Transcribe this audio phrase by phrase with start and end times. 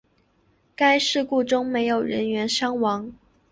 [0.03, 0.05] 在
[0.77, 3.13] 该事故中没有人员伤亡。